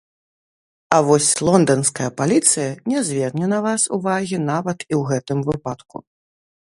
[0.95, 5.97] А вось лонданская паліцыя не зверне на вас увагі нават і ў гэтым выпадку.